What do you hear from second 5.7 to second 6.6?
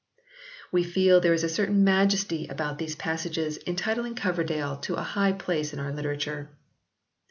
in our literature.